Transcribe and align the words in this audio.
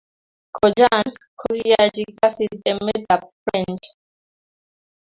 Kojan 0.55 1.05
kokiyachi 1.39 2.01
kasit 2.19 2.53
emet 2.71 3.03
ab 3.15 3.21
french 3.43 3.85